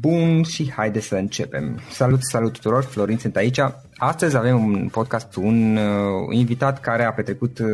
[0.00, 1.80] Bun și haide să începem.
[1.90, 3.58] Salut, salut tuturor, Florin sunt aici.
[3.96, 7.68] Astăzi avem un podcast, un uh, invitat care a petrecut, uh,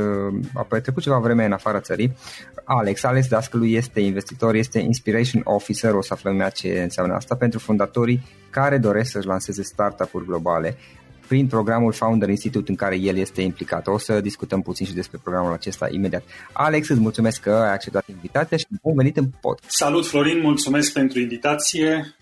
[0.55, 2.17] a petrecut ceva vreme în afara țării.
[2.65, 7.59] Alex, Alex Dascălu este investitor, este Inspiration Officer, o să aflăm ce înseamnă asta, pentru
[7.59, 10.77] fondatorii care doresc să-și lanseze startup-uri globale
[11.29, 13.87] prin programul Founder Institute în care el este implicat.
[13.87, 16.23] O să discutăm puțin și despre programul acesta imediat.
[16.53, 19.59] Alex, îți mulțumesc că ai acceptat invitația și bun venit în pod.
[19.67, 22.15] Salut Florin, mulțumesc pentru invitație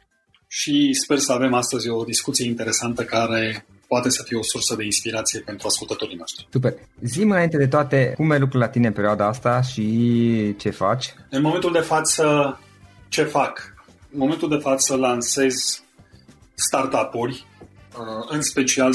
[0.47, 4.85] și sper să avem astăzi o discuție interesantă care poate să fie o sursă de
[4.85, 6.49] inspirație pentru ascultătorii noștri.
[6.53, 6.75] Super.
[7.01, 11.15] Zi înainte de toate, cum ai lucrurile la tine în perioada asta și ce faci?
[11.31, 12.59] În momentul de față,
[13.09, 13.75] ce fac?
[14.13, 15.55] În momentul de față lansez
[16.55, 17.50] startup-uri Uh,
[18.29, 18.93] în special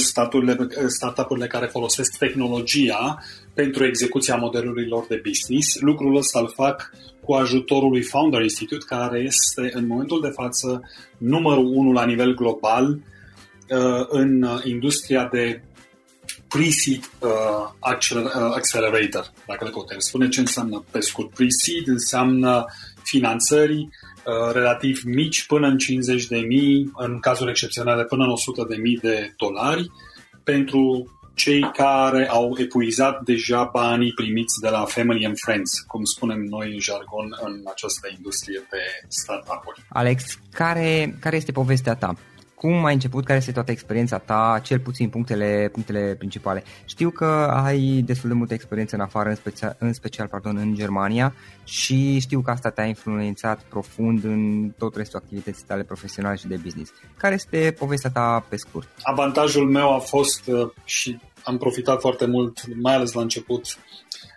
[0.88, 5.80] startup-urile care folosesc tehnologia pentru execuția modelului lor de business.
[5.80, 6.92] Lucrul ăsta îl fac
[7.24, 10.82] cu ajutorul lui Founder Institute, care este în momentul de față
[11.18, 15.62] numărul unu la nivel global uh, în industria de
[16.48, 17.30] pre-seed uh,
[18.56, 21.30] accelerator, dacă le putem spune ce înseamnă pe scurt.
[21.34, 22.66] Pre-seed înseamnă
[23.04, 24.15] finanțări Uh,
[24.52, 28.98] relativ mici, până în 50 de mii, în cazuri excepționale până în 100 de mii
[28.98, 29.92] de dolari,
[30.44, 36.42] pentru cei care au epuizat deja banii primiți de la Family and Friends, cum spunem
[36.42, 39.86] noi în jargon în această industrie de startup-uri.
[39.90, 42.16] Alex, care, care este povestea ta?
[42.66, 46.64] Cum ai început, care este toată experiența ta, cel puțin punctele, punctele principale.
[46.86, 47.26] Știu că
[47.66, 51.34] ai destul de multă experiență în afară, în special, în special pardon, în Germania
[51.64, 56.60] și știu că asta te-a influențat profund în tot restul activității tale profesionale și de
[56.64, 56.92] business.
[57.18, 58.88] Care este povestea ta pe scurt?
[59.02, 63.78] Avantajul meu a fost uh, și am profitat foarte mult, mai ales la început,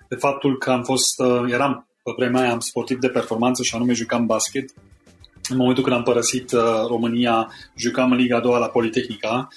[0.09, 3.75] de faptul că am fost, uh, eram pe vremea aia am sportiv de performanță și
[3.75, 4.73] anume jucam basket
[5.49, 9.49] în momentul când am părăsit uh, România, jucam în Liga 2 la Politehnica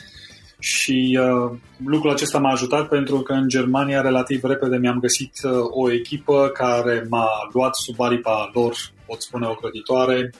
[0.61, 5.51] și uh, lucrul acesta m-a ajutat pentru că în Germania relativ repede mi-am găsit uh,
[5.69, 10.33] o echipă care m-a luat sub aripa lor, pot spune o creditoare,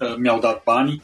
[0.00, 1.02] uh, mi-au dat bani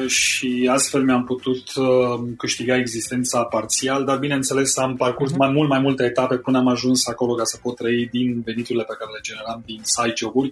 [0.00, 5.36] uh, și astfel mi-am putut uh, câștiga existența parțial, dar bineînțeles am parcurs uh-huh.
[5.36, 8.84] mai mult, mai multe etape până am ajuns acolo ca să pot trăi din veniturile
[8.84, 10.50] pe care le generam din side job-uri.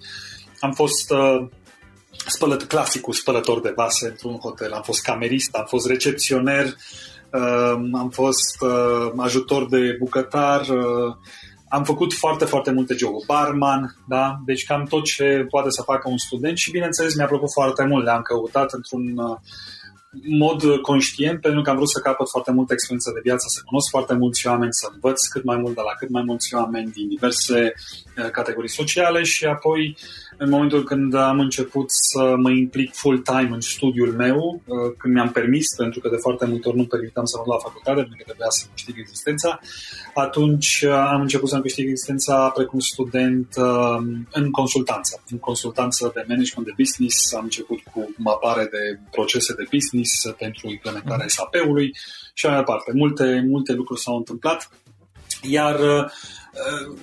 [0.61, 1.47] Am fost uh,
[2.27, 4.73] spălăt, clasicul spălător de vase într-un hotel.
[4.73, 11.15] Am fost camerist, am fost recepționer, uh, am fost uh, ajutor de bucătar, uh,
[11.69, 13.27] am făcut foarte, foarte multe joburi.
[13.27, 14.41] Barman, da?
[14.45, 18.05] Deci cam tot ce poate să facă un student și bineînțeles mi-a plăcut foarte mult.
[18.05, 19.15] Le-am căutat într-un
[20.39, 23.91] mod conștient pentru că am vrut să capăt foarte multă experiență de viață, să cunosc
[23.91, 27.09] foarte mulți oameni, să învăț cât mai mult de la cât mai mulți oameni din
[27.09, 27.73] diverse
[28.33, 29.97] categorii sociale și apoi
[30.37, 35.31] în momentul când am început să mă implic full-time în studiul meu, uh, când mi-am
[35.31, 38.23] permis, pentru că de foarte multe ori nu permitam să mă la facultate, pentru că
[38.25, 39.61] trebuia să câștig existența,
[40.15, 43.99] atunci uh, am început să-mi câștig existența precum student uh,
[44.33, 45.23] în consultanță.
[45.31, 50.71] În consultanță de management de business am început cu mapare de procese de business pentru
[50.71, 51.35] implementarea mhm.
[51.35, 51.91] SAP-ului
[52.35, 52.93] și mai departe.
[52.95, 54.71] Multe, multe lucruri s-au întâmplat,
[55.43, 56.11] iar uh, Uh,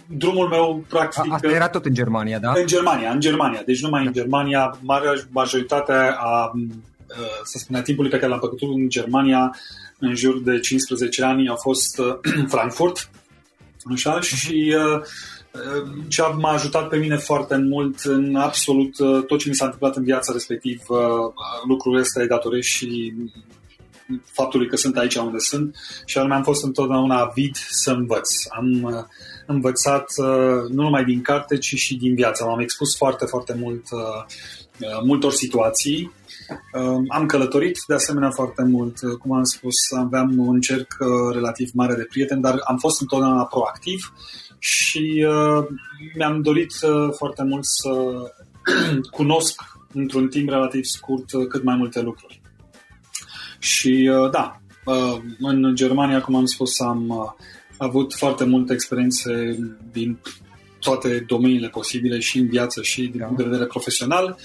[0.07, 1.33] drumul meu, practic...
[1.33, 2.53] Asta era tot în Germania, da?
[2.55, 3.61] În Germania, în Germania.
[3.65, 8.39] Deci numai în Germania, marea majoritatea a, uh, să spun, a timpului pe care l-am
[8.39, 9.55] făcut în Germania,
[9.99, 12.15] în jur de 15 ani, a fost uh,
[12.53, 13.09] Frankfurt.
[13.93, 14.21] Așa, uh-huh.
[14.21, 14.75] și
[16.07, 18.95] ce m-a ajutat pe mine foarte mult în absolut
[19.27, 20.81] tot ce mi s-a întâmplat în viața respectiv,
[21.67, 23.13] lucrul ăsta îi datoresc și
[24.31, 25.75] faptului că sunt aici unde sunt
[26.05, 28.29] și anume am fost întotdeauna avid să învăț.
[28.49, 29.05] Am
[29.45, 32.43] învățat uh, nu numai din carte, ci și din viață.
[32.43, 34.23] M-am expus foarte, foarte mult uh,
[34.79, 36.11] uh, multor situații.
[37.07, 38.97] Am călătorit de asemenea foarte mult.
[39.19, 40.97] Cum am spus, aveam un cerc
[41.31, 44.13] relativ mare de prieteni, dar am fost întotdeauna proactiv
[44.59, 45.25] și
[46.15, 46.73] mi-am dorit
[47.11, 47.91] foarte mult să
[49.17, 49.61] cunosc
[49.93, 52.40] într-un timp relativ scurt cât mai multe lucruri.
[53.61, 54.61] Și da,
[55.39, 57.35] în Germania, cum am spus, am
[57.77, 59.57] avut foarte multe experiențe
[59.91, 60.19] din
[60.79, 64.37] toate domeniile posibile și în viață și din punct de vedere profesional.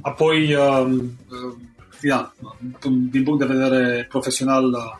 [0.00, 1.56] Apoi, uh, uh,
[2.02, 2.34] ia,
[3.10, 4.98] din punct de vedere profesional, uh,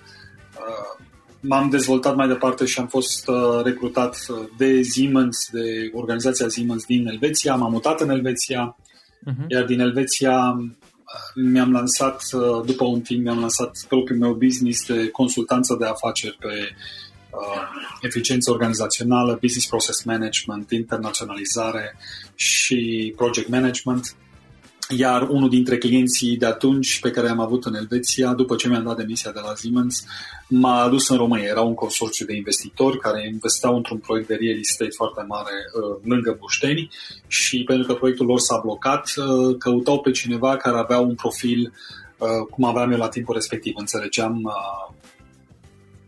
[1.41, 3.31] m-am dezvoltat mai departe și am fost
[3.65, 4.27] recrutat
[4.57, 7.55] de Siemens, de organizația Siemens din Elveția.
[7.55, 9.47] M-am mutat în Elveția, uh-huh.
[9.49, 10.57] iar din Elveția
[11.35, 12.23] mi-am lansat,
[12.65, 16.75] după un timp, mi-am lansat propriul meu business de consultanță de afaceri pe
[17.31, 17.63] uh,
[18.01, 21.97] eficiență organizațională, business process management, internaționalizare
[22.35, 24.15] și project management.
[24.97, 28.85] Iar unul dintre clienții de atunci pe care am avut în Elveția, după ce mi-am
[28.85, 30.05] dat demisia de la Siemens,
[30.49, 31.49] m-a adus în România.
[31.49, 35.97] Era un consorțiu de investitori care investeau într-un proiect de real estate foarte mare uh,
[36.03, 36.91] lângă Bușteni
[37.27, 41.73] și pentru că proiectul lor s-a blocat, uh, căutau pe cineva care avea un profil
[42.19, 43.75] uh, cum aveam eu la timpul respectiv.
[43.77, 44.95] Înțelegeam uh,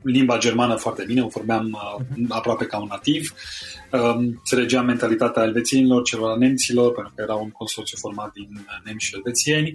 [0.03, 3.35] limba germană foarte bine, o vorbeam uh, aproape ca un nativ.
[3.93, 9.15] Uh, înțelegeam mentalitatea elvețienilor, celor nemților, pentru că era un consorțiu format din nemți și
[9.15, 9.73] elvețieni.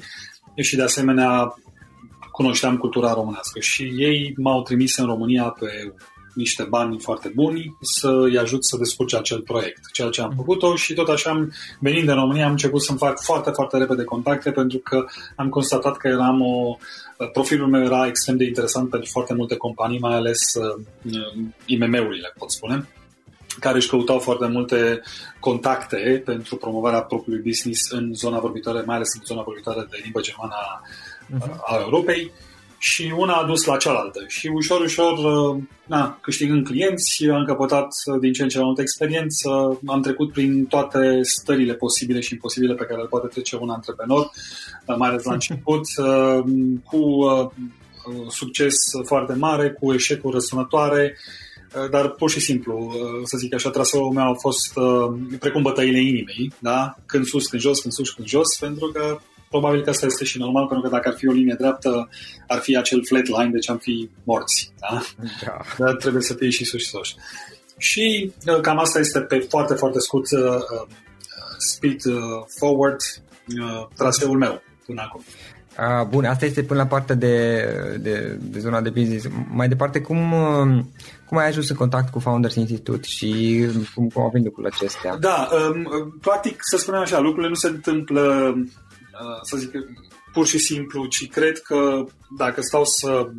[0.56, 1.56] Și de asemenea
[2.32, 5.94] cunoșteam cultura românească și ei m-au trimis în România pe
[6.38, 10.94] niște bani foarte buni să-i ajut să descurce acel proiect, ceea ce am făcut-o și
[10.94, 11.48] tot așa,
[11.80, 15.06] venind în România, am început să-mi fac foarte, foarte repede contacte pentru că
[15.36, 16.78] am constatat că eram o
[17.34, 20.84] Profilul meu era extrem de interesant pentru foarte multe companii, mai ales uh,
[21.66, 22.88] IMM-urile, pot spune,
[23.60, 25.02] care își căutau foarte multe
[25.40, 30.22] contacte pentru promovarea propriului business în zona vorbitoare, mai ales în zona vorbitoare de limbă
[30.22, 31.58] germană a, uh-huh.
[31.66, 32.32] a Europei
[32.78, 34.24] și una a dus la cealaltă.
[34.28, 38.66] Și ușor, ușor, uh, na, câștigând clienți, am căpătat uh, din ce în ce mai
[38.66, 43.56] multă experiență, am trecut prin toate stările posibile și imposibile pe care le poate trece
[43.56, 44.32] un antreprenor, uh,
[44.96, 45.82] mai ales la început,
[46.90, 47.02] cu
[48.28, 48.76] succes
[49.06, 51.18] foarte mare, cu eșecuri răsunătoare,
[51.92, 54.74] dar pur și simplu, să zic așa, traseul meu a fost
[55.40, 56.96] precum bătăile inimii, da?
[57.06, 60.38] când sus, când jos, când sus, când jos, pentru că probabil că asta este și
[60.38, 62.10] normal, pentru că dacă ar fi o linie dreaptă,
[62.48, 64.72] ar fi acel flat line, deci am fi morți.
[64.80, 65.02] Da?
[65.46, 65.58] da.
[65.78, 67.16] Dar trebuie să fie și sus și sus.
[67.78, 70.88] Și cam asta este pe foarte, foarte scurt uh,
[71.58, 72.16] speed uh,
[72.60, 73.00] forward
[73.62, 75.22] uh, traseul meu până acum.
[75.76, 77.64] A, bun, asta este până la partea de,
[78.00, 79.28] de, de zona de business.
[79.50, 80.34] Mai departe, cum,
[81.26, 83.64] cum ai ajuns în contact cu Founders Institute și
[83.96, 85.18] cum, cum au venit lucrurile acestea?
[85.18, 89.72] Da, um, practic, să spunem așa, lucrurile nu se întâmplă, uh, să zic,
[90.34, 92.04] pur și simplu, ci cred că
[92.38, 93.30] dacă stau să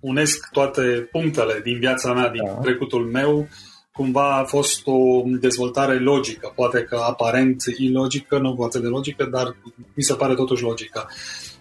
[0.00, 2.52] unesc toate punctele din viața mea, din da.
[2.52, 3.48] trecutul meu,
[3.92, 9.56] cumva a fost o dezvoltare logică, poate că aparent ilogică, nu poate de logică, dar
[9.94, 11.08] mi se pare totuși logică.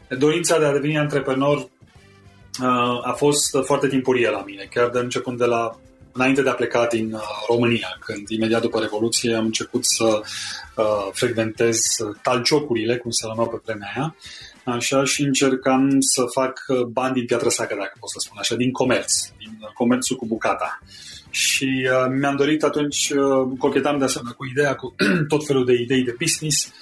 [0.09, 5.37] Dorința de a deveni antreprenor uh, a fost foarte timpurie la mine, chiar de începând
[5.37, 5.79] de la
[6.11, 10.21] înainte de a pleca din uh, România, când imediat după Revoluție am început să
[10.75, 11.79] uh, frecventez
[12.21, 14.15] talciocurile, cum se numeau pe vremea aia,
[14.71, 18.71] așa, și încercam să fac bani din piatră sacă, dacă pot să spun așa, din
[18.71, 20.79] comerț, din comerțul cu bucata.
[21.29, 24.95] Și uh, mi-am dorit atunci, uh, cochetam de asemenea cu ideea, cu
[25.33, 26.73] tot felul de idei de business,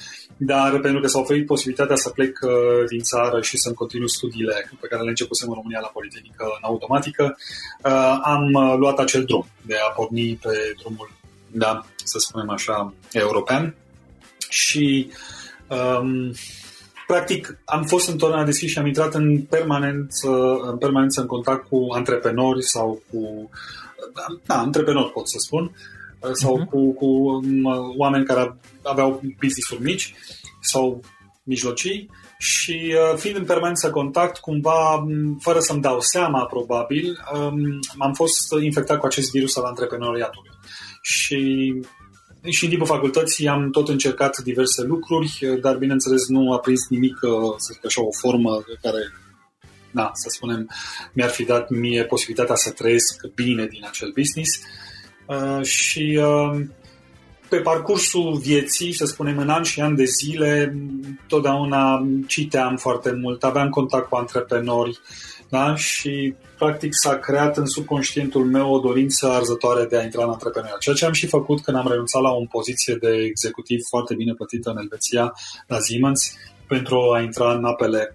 [0.42, 2.52] dar pentru că s-a oferit posibilitatea să plec uh,
[2.90, 6.62] din țară și să-mi continui studiile pe care le începusem în România la Politehnică în
[6.62, 7.38] automatică,
[7.84, 11.12] uh, am uh, luat acel drum de a porni pe drumul,
[11.52, 13.76] da, să spunem așa, european.
[14.50, 15.12] Și
[15.68, 16.32] um,
[17.12, 20.30] practic am fost întotdeauna deschis și am intrat în permanență,
[20.72, 23.50] în permanență în contact cu antreprenori sau cu
[24.46, 25.72] da, antreprenori pot să spun,
[26.34, 26.70] sau uh-huh.
[26.70, 27.66] cu, cu um,
[27.98, 30.14] oameni care aveau business-uri mici
[30.62, 31.02] sau
[31.44, 35.06] mijlocii și uh, fiind în permanență contact, cumva,
[35.40, 40.52] fără să-mi dau seama, probabil, um, am fost infectat cu acest virus al antreprenoriatului.
[41.02, 41.74] Și
[42.48, 47.20] și în timpul facultății am tot încercat diverse lucruri, dar bineînțeles nu a prins nimic,
[47.22, 49.00] uh, să zic așa, o formă care
[49.92, 50.70] da, să spunem,
[51.14, 54.60] mi-ar fi dat mie posibilitatea să trăiesc bine din acel business.
[55.26, 56.62] Uh, și uh,
[57.50, 60.78] pe parcursul vieții, să spunem, în ani și ani de zile,
[61.28, 65.00] totdeauna citeam foarte mult, aveam contact cu antreprenori
[65.50, 65.76] da?
[65.76, 70.80] și practic s-a creat în subconștientul meu o dorință arzătoare de a intra în antreprenoriat.
[70.80, 74.34] Ceea ce am și făcut când am renunțat la o poziție de executiv foarte bine
[74.34, 75.34] plătită în Elveția,
[75.68, 76.34] la Siemens,
[76.68, 78.14] pentru a intra în apele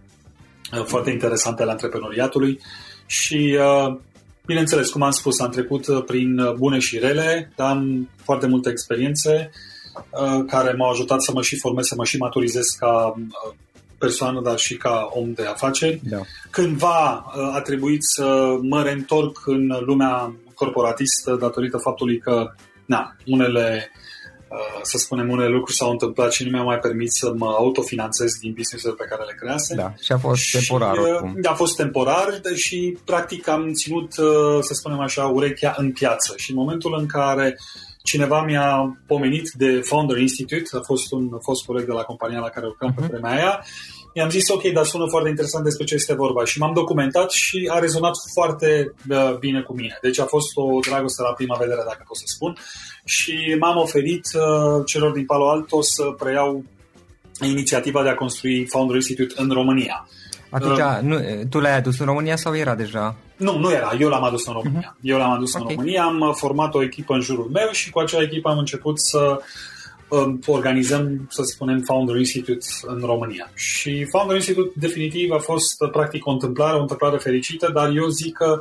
[0.72, 2.60] Uh, foarte interesante ale antreprenoriatului
[3.06, 3.96] și uh,
[4.46, 8.70] Bineînțeles, cum am spus, am trecut uh, prin bune și rele, dar am foarte multe
[8.70, 9.50] experiențe
[10.46, 13.14] care m-au ajutat să mă și formez, să mă și maturizez ca
[13.98, 16.00] persoană, dar și ca om de afaceri.
[16.02, 16.20] Da.
[16.50, 22.54] Cândva a trebuit să mă reîntorc în lumea corporatistă datorită faptului că
[22.86, 23.90] na, unele
[24.54, 28.32] Uh, să spunem, unele lucruri s-au întâmplat și nu mi-a mai permis să mă autofinanțez
[28.40, 29.74] din business pe care le crease.
[29.74, 31.38] Da, și a fost și, temporar uh, oricum.
[31.42, 36.50] A fost temporar și practic am ținut, uh, să spunem așa, urechea în piață și
[36.50, 37.56] în momentul în care
[38.04, 42.48] cineva mi-a pomenit de Founder Institute, a fost un fost coleg de la compania la
[42.48, 42.94] care lucram uh-huh.
[42.94, 43.10] pe mhm.
[43.10, 43.64] vremea aia,
[44.12, 47.70] i-am zis, ok, dar sună foarte interesant despre ce este vorba și m-am documentat și
[47.72, 49.98] a rezonat foarte uh, bine cu mine.
[50.02, 52.56] Deci a fost o dragoste la prima vedere, dacă pot să spun,
[53.04, 56.64] și m-am oferit uh, celor din Palo Alto să preiau
[57.40, 60.08] inițiativa de a construi Founder Institute în România.
[60.50, 61.18] Atunci, uh, nu,
[61.50, 63.16] tu l-ai adus în România sau era deja?
[63.36, 63.96] Nu, nu era.
[64.00, 64.94] Eu l-am adus în România.
[64.96, 65.00] Uh-huh.
[65.00, 65.66] Eu l-am adus okay.
[65.66, 69.00] în România, am format o echipă în jurul meu și cu acea echipă am început
[69.00, 69.40] să
[70.46, 73.50] organizăm, să spunem, Founder Institute în România.
[73.54, 78.36] Și Founder Institute definitiv a fost practic o întâmplare, o întâmplare fericită, dar eu zic
[78.36, 78.60] că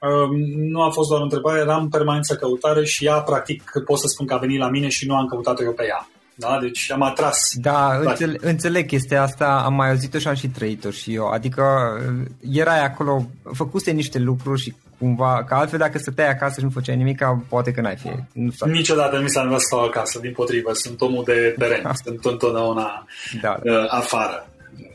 [0.00, 0.36] um,
[0.70, 4.06] nu a fost doar o întrebare, eram în permanență căutare și ea, practic, pot să
[4.06, 6.08] spun că a venit la mine și nu am căutat eu pe ea.
[6.34, 6.58] Da?
[6.60, 7.38] Deci am atras.
[7.54, 11.26] Da, înțeleg, înțeleg chestia asta, am mai auzit-o și am și trăit-o și eu.
[11.26, 11.64] Adică
[12.52, 16.96] erai acolo, făcuse niște lucruri și cumva, că altfel dacă stăteai acasă și nu făceai
[16.96, 18.08] nimic, poate că n-ai fi.
[18.32, 22.24] Nu Niciodată nu s-a întâmplat să stau acasă, din potrivă, sunt omul de teren, sunt
[22.24, 23.06] întotdeauna
[23.42, 23.72] da, da.
[23.72, 24.48] Uh, afară.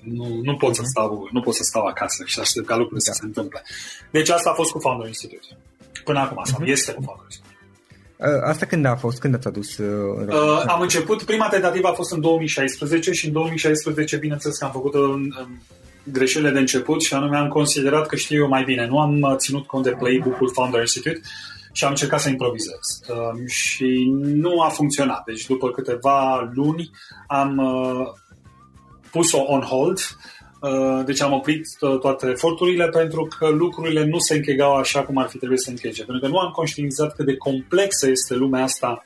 [0.03, 0.89] Nu, nu, pot să mhm.
[0.89, 3.11] stau, nu pot să stau acasă și aștept ca lucrurile da.
[3.11, 3.61] să se întâmple.
[4.11, 5.47] Deci asta a fost cu Founder Institute.
[6.03, 6.67] Până acum, sau uh-huh.
[6.67, 7.48] este cu Founder Institute.
[8.19, 9.19] Uh, asta când a fost?
[9.19, 13.33] Când ați adus uh, uh, Am început, prima tentativă a fost în 2016 și în
[13.33, 15.57] 2016, bineînțeles că am făcut în, în
[16.03, 18.87] greșelile de început și anume am considerat că știu eu mai bine.
[18.87, 21.19] Nu am uh, ținut cont de playbook-ul Founder Institute
[21.71, 23.01] și am încercat să improvizez.
[23.09, 25.23] Uh, și nu a funcționat.
[25.25, 26.89] Deci după câteva luni
[27.27, 28.07] am uh,
[29.11, 30.38] pus-o on hold Uh,
[31.05, 35.27] deci am oprit uh, toate eforturile pentru că lucrurile nu se închegau așa cum ar
[35.27, 36.03] fi trebuit să închege.
[36.03, 39.05] Pentru că nu am conștientizat cât de complexă este lumea asta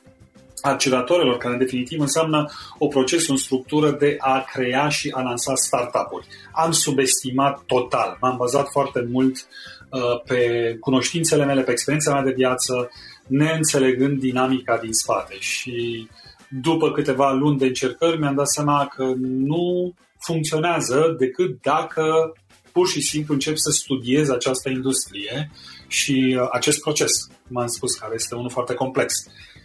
[0.60, 5.54] acceleratorilor, care în definitiv înseamnă o proces în structură de a crea și a lansa
[5.54, 6.26] startup-uri.
[6.52, 8.16] Am subestimat total.
[8.20, 12.90] M-am bazat foarte mult uh, pe cunoștințele mele, pe experiența mea de viață,
[13.26, 15.34] neînțelegând dinamica din spate.
[15.38, 16.08] Și
[16.48, 19.94] după câteva luni de încercări mi-am dat seama că nu
[20.24, 22.32] funcționează decât dacă
[22.72, 25.50] pur și simplu încep să studiez această industrie
[25.88, 27.10] și uh, acest proces,
[27.46, 29.14] cum am spus, care este unul foarte complex.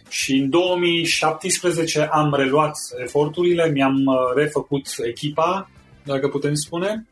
[0.08, 5.70] Și în 2017 am reluat eforturile, mi-am uh, refăcut echipa,
[6.04, 7.06] dacă putem spune,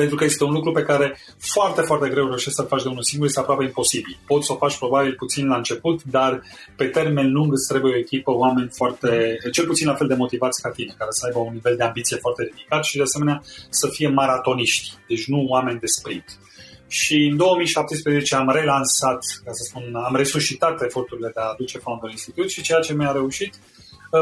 [0.00, 3.02] pentru că este un lucru pe care foarte, foarte greu reușești să-l faci de unul
[3.02, 4.18] singur, este aproape imposibil.
[4.26, 6.42] Poți să o faci probabil puțin la început, dar
[6.76, 10.62] pe termen lung îți trebuie o echipă, oameni foarte, cel puțin la fel de motivați
[10.62, 13.88] ca tine, care să aibă un nivel de ambiție foarte ridicat și de asemenea să
[13.88, 16.38] fie maratoniști, deci nu oameni de sprint.
[16.88, 22.10] Și în 2017 am relansat, ca să spun, am resuscitat eforturile de a aduce Founder
[22.10, 23.76] Institute și ceea ce mi-a reușit uh,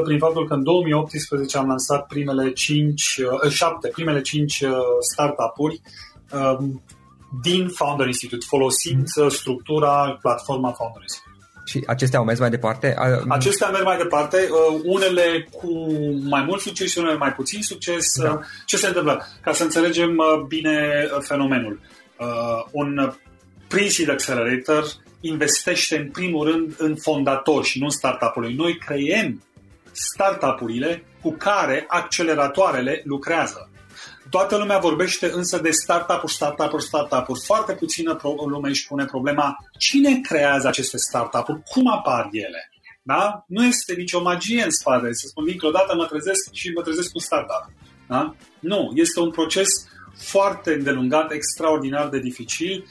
[0.05, 4.71] prin faptul că în 2018 am lansat primele 5, 7, uh, primele 5 uh,
[5.13, 5.81] startup-uri
[6.33, 6.83] um,
[7.43, 9.29] din Founder Institute, folosind mm.
[9.29, 11.29] structura, platforma Founder Institute.
[11.67, 12.95] Și acestea au mers mai departe?
[13.29, 14.49] Acestea merg mai departe,
[14.85, 15.93] unele cu
[16.29, 18.07] mai mult succes și unele mai puțin succes.
[18.23, 18.41] Da.
[18.67, 19.27] Ce se întâmplă?
[19.41, 20.17] Ca să înțelegem
[20.49, 21.81] bine fenomenul
[22.19, 23.15] uh, un
[23.69, 24.85] pre-seed accelerator
[25.21, 28.55] investește în primul rând în fondatori și nu în startup-ului.
[28.55, 29.43] Noi creiem
[29.95, 33.69] startup-urile cu care acceleratoarele lucrează.
[34.31, 37.41] Toată lumea vorbește însă de startup-uri, startup-uri, startup-uri.
[37.45, 42.71] Foarte puțină lume își pune problema cine creează aceste startup-uri, cum apar ele.
[43.03, 43.45] Da?
[43.47, 45.13] Nu este nicio magie în spate.
[45.13, 47.71] Să spun, dintr-o dată mă trezesc și mă trezesc cu startup.
[48.09, 48.35] Da?
[48.61, 49.69] Nu, este un proces
[50.17, 52.87] foarte îndelungat, extraordinar de dificil.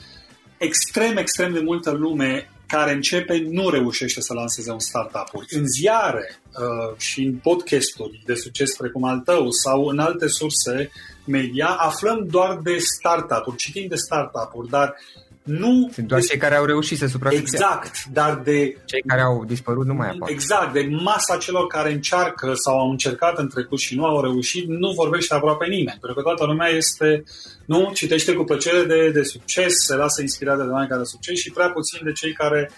[0.57, 5.29] Extrem, extrem de multă lume care începe nu reușește să lanseze un startup.
[5.49, 10.91] În ziare uh, și în podcasturi de succes precum al tău sau în alte surse
[11.25, 14.95] media, aflăm doar de startup-uri, citim de startup-uri, dar
[15.43, 15.89] nu...
[15.93, 16.25] Sunt doar de...
[16.27, 17.57] cei care au reușit să supraviețuiască.
[17.57, 18.77] Exact, dar de...
[18.85, 20.29] Cei care au dispărut nu mai apar.
[20.29, 24.67] Exact, de masa celor care încearcă sau au încercat în trecut și nu au reușit,
[24.67, 25.97] nu vorbește aproape nimeni.
[25.99, 27.23] Pentru că toată lumea este,
[27.65, 31.37] nu, citește cu plăcere de, de succes, se lasă inspirat de oameni care de succes
[31.37, 32.69] și prea puțin de cei care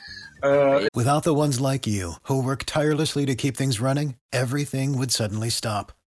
[0.43, 5.11] Uh, Without the ones like you, who work tirelessly to keep things running, everything would
[5.11, 5.91] suddenly stop.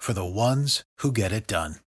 [0.00, 1.84] for the ones who get it done.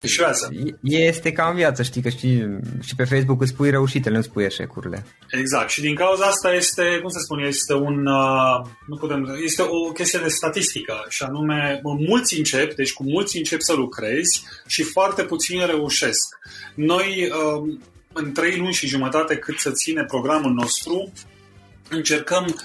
[0.82, 2.42] Este ca în viață, știi că și,
[2.82, 5.06] și pe Facebook îți spui reușitele, nu spui eșecurile.
[5.30, 5.70] Exact.
[5.70, 9.92] Și din cauza asta este, cum să spun, este un, uh, nu putem, este o
[9.92, 15.22] chestie de statistică și anume, mulți încep, deci cu mulți încep să lucrezi și foarte
[15.24, 16.38] puțini reușesc.
[16.74, 17.78] Noi, uh,
[18.12, 21.12] în trei luni și jumătate cât să ține programul nostru,
[21.88, 22.56] încercăm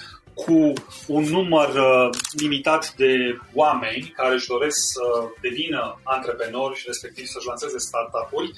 [0.44, 0.72] cu
[1.06, 5.04] un număr uh, limitat de oameni care își doresc să
[5.40, 8.50] devină antreprenori și respectiv să-și lanseze startup-uri.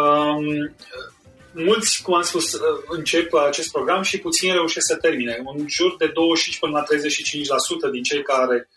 [0.00, 0.74] Um,
[1.52, 5.42] mulți, cum am spus, uh, încep acest program și puțin reușesc să termine.
[5.44, 8.68] În jur de 25 până la 35% din cei care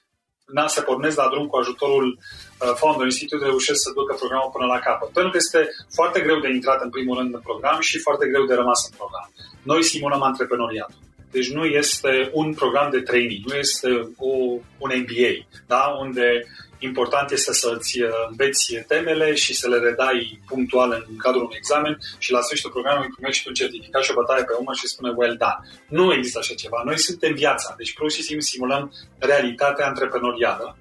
[0.46, 4.66] na, se pornesc la drum cu ajutorul uh, Founder Institute reușesc să ducă programul până
[4.74, 5.10] la capăt.
[5.10, 5.62] Pentru că este
[5.98, 8.94] foarte greu de intrat în primul rând în program și foarte greu de rămas în
[8.98, 9.28] program.
[9.72, 11.09] Noi simulăm antreprenoriatul.
[11.32, 14.30] Deci nu este un program de training, nu este o,
[14.78, 15.98] un MBA, da?
[16.00, 16.46] unde
[16.80, 21.98] important este să-ți uh, înveți temele și să le redai punctual în cadrul unui examen
[22.18, 25.38] și la sfârșitul programului primești un certificat și o bătaie pe umăr și spune well
[25.38, 25.60] done.
[25.88, 26.82] Nu există așa ceva.
[26.86, 30.78] Noi suntem viața, deci pur și simplu simulăm realitatea antreprenorială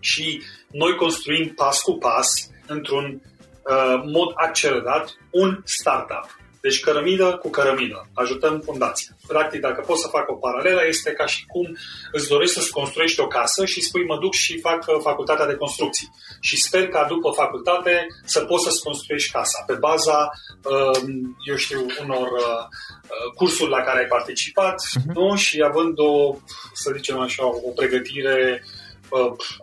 [0.00, 2.28] și noi construim pas cu pas,
[2.66, 3.20] într-un
[3.62, 6.39] uh, mod accelerat, un startup.
[6.60, 8.08] Deci cărămidă cu cărămidă.
[8.14, 9.16] Ajutăm fundația.
[9.26, 11.76] Practic, dacă pot să fac o paralelă, este ca și cum
[12.12, 15.54] îți dorești să-ți construiești o casă și spui mă duc și fac uh, facultatea de
[15.54, 16.12] construcții.
[16.40, 20.30] Și sper ca după facultate să poți să-ți construiești casa pe baza,
[20.64, 21.00] uh,
[21.48, 25.14] eu știu, unor uh, cursuri la care ai participat uh-huh.
[25.14, 25.36] nu?
[25.36, 26.36] și având o,
[26.72, 28.64] să zicem așa, o pregătire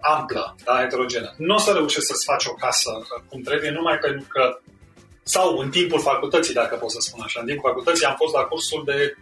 [0.02, 1.34] amplă, da, heterogenă.
[1.38, 2.92] Nu o să reușești să-ți faci o casă
[3.30, 4.60] cum trebuie numai pentru că
[5.34, 7.40] sau în timpul facultății, dacă pot să spun așa.
[7.40, 9.16] În timpul facultății am fost la cursul de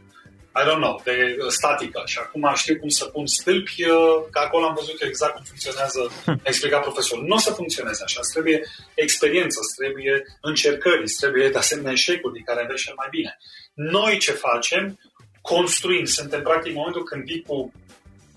[0.62, 3.84] I don't know, de statică și acum știu cum să pun stâlpi,
[4.32, 7.26] că acolo am văzut exact cum funcționează, a explicat profesorul.
[7.26, 8.60] Nu o să funcționeze așa, îți trebuie
[8.94, 13.38] experiență, îți trebuie încercări, îți trebuie de asemenea eșecuri din care înveți cel mai bine.
[13.74, 15.00] Noi ce facem?
[15.42, 17.74] Construim, suntem practic în momentul când vii cu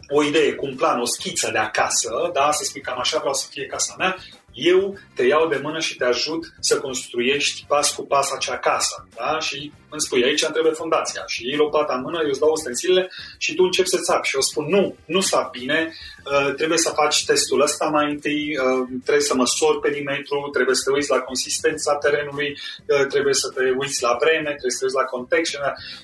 [0.09, 3.35] o idee, cu un plan, o schiță de acasă, da, să spui cam așa vreau
[3.35, 4.16] să fie casa mea,
[4.59, 9.09] eu te iau de mână și te ajut să construiești pas cu pas acea casă.
[9.16, 9.38] Da?
[9.38, 11.23] Și îmi spui, aici îmi trebuie fundația.
[11.27, 14.29] Și iei lopata în mână, eu îți dau ustensilele și tu începi să țapi.
[14.29, 18.42] Și eu spun, nu, nu s-a bine, uh, trebuie să faci testul ăsta mai întâi,
[18.57, 22.51] uh, trebuie să măsori perimetru, trebuie să te uiți la consistența terenului,
[22.87, 25.57] uh, trebuie să te uiți la vreme, trebuie să te uiți la context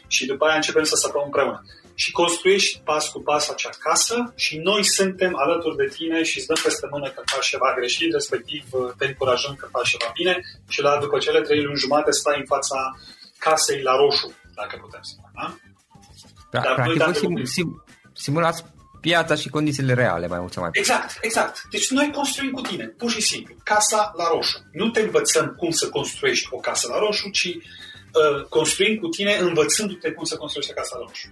[0.07, 1.63] și după aia începem să săpăm împreună
[1.95, 6.47] și construiești pas cu pas acea casă și noi suntem alături de tine și îți
[6.47, 10.41] dăm peste mână când faci ceva greșit, respectiv uh, te încurajăm când faci ceva bine
[10.69, 12.79] și la după cele trei luni jumate stai în fața
[13.39, 15.31] casei la roșu, dacă putem spune.
[15.35, 15.57] Da?
[16.51, 18.65] Da, Dar practic voi sim, sim, simulați
[19.01, 20.93] piața și condițiile reale, mai mult sau mai puțin.
[20.93, 21.63] Exact, exact.
[21.71, 24.59] Deci noi construim cu tine, pur și simplu, casa la roșu.
[24.73, 29.37] Nu te învățăm cum să construiești o casă la roșu, ci uh, construim cu tine
[29.41, 31.29] învățându-te cum să construiești o casă la roșu.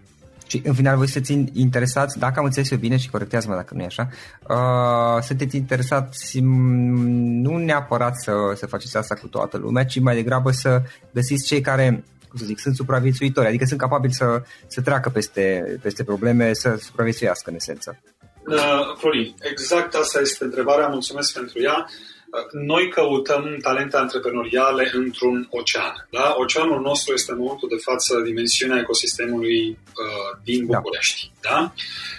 [0.52, 3.82] Și în final voi sunteți interesați, dacă am înțeles eu bine și corectează-mă dacă nu
[3.82, 4.08] e așa,
[4.48, 10.50] uh, sunteți interesați nu neapărat să, să faceți asta cu toată lumea, ci mai degrabă
[10.50, 15.08] să găsiți cei care cum să zic, sunt supraviețuitori, adică sunt capabili să, să treacă
[15.08, 18.00] peste, peste probleme, să supraviețuiască în esență.
[18.46, 21.76] Uh, Florin, exact asta este întrebarea, mulțumesc pentru ea.
[21.78, 22.12] Uh,
[22.52, 26.08] noi căutăm talente antreprenoriale într-un ocean.
[26.10, 26.34] Da?
[26.38, 30.78] Oceanul nostru este în momentul de față dimensiunea ecosistemului uh, din da.
[30.78, 31.48] București da.
[31.50, 31.72] da?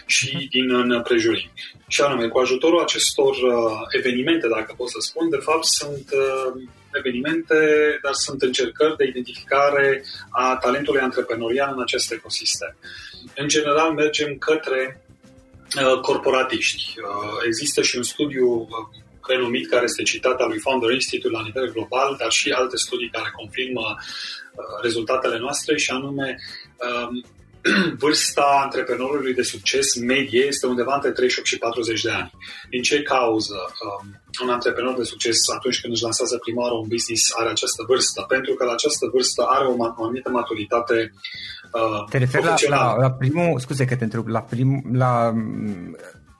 [0.06, 0.50] și uh-huh.
[0.50, 1.52] din împrejurim.
[1.88, 6.62] Și anume, cu ajutorul acestor uh, evenimente, dacă pot să spun, de fapt sunt uh,
[6.94, 7.58] evenimente,
[8.04, 12.76] dar sunt încercări de identificare a talentului antreprenorial în acest ecosistem.
[13.36, 15.02] În general, mergem către
[15.82, 16.84] uh, corporatiști.
[16.98, 21.44] Uh, există și un studiu uh, renumit care este citat al lui Founder Institute la
[21.44, 26.38] nivel global, dar și alte studii care confirmă uh, rezultatele noastre și anume
[26.88, 27.24] um,
[28.04, 32.32] vârsta antreprenorului de succes medie este undeva între 38 și 40 de ani.
[32.70, 36.88] Din ce cauză um, un antreprenor de succes atunci când își lansează prima oară un
[36.88, 38.22] business are această vârstă?
[38.28, 41.14] Pentru că la această vârstă are o, o anumită maturitate
[41.72, 45.34] uh, Te referi la, la, la primul, scuze că te întreb, la, prim, la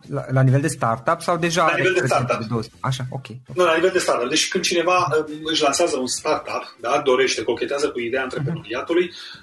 [0.10, 1.66] la, la nivel de startup sau deja?
[1.66, 2.62] La nivel de startup.
[2.62, 3.26] De Așa, ok.
[3.56, 4.30] Nu, la nivel de startup.
[4.30, 9.43] Deci când cineva uh, își lansează un startup, da, dorește, cochetează cu ideea antreprenoriatului, uh-huh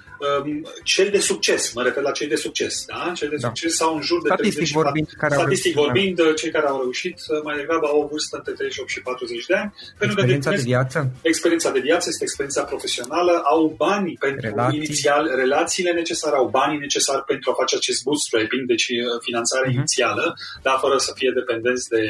[0.83, 3.11] cel de succes, mă refer la cei de succes, da?
[3.15, 3.47] Cei de da.
[3.47, 6.33] succes sau în jur de statistic 30 vorbind, care statistic au vorbind, da.
[6.33, 9.73] cei care au reușit mai degrabă au o vârstă între 38 și 40 de ani.
[9.99, 10.97] Experiența că de, de viață?
[11.21, 14.77] Experiența de viață este experiența profesională, au bani pentru Relații.
[14.77, 19.77] inițial, relațiile necesare, au banii necesari pentru a face acest bootstrapping, deci uh, finanțare uh-huh.
[19.77, 20.25] inițială,
[20.61, 22.03] dar fără să fie dependenți de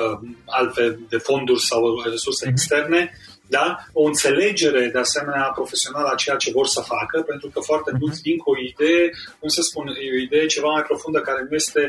[0.00, 1.80] uh, altfel de fonduri sau
[2.14, 2.50] resurse uh-huh.
[2.50, 3.02] externe
[3.56, 3.66] da?
[4.00, 8.00] o înțelegere de asemenea profesională a ceea ce vor să facă, pentru că foarte mhm.
[8.02, 9.04] mulți vin cu o idee,
[9.40, 11.82] cum să spun, e o idee ceva mai profundă care nu este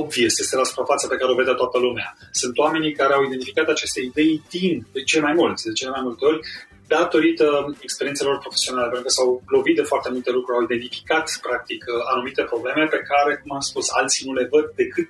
[0.00, 2.08] obvious, este la suprafață pe care o vede toată lumea.
[2.40, 6.04] Sunt oamenii care au identificat aceste idei timp, de cele mai mulți, de cele mai
[6.06, 6.40] multe ori,
[6.96, 7.46] datorită
[7.86, 11.80] experiențelor profesionale, pentru că s-au lovit de foarte multe lucruri, au identificat, practic,
[12.12, 15.08] anumite probleme pe care, cum am spus, alții nu le văd decât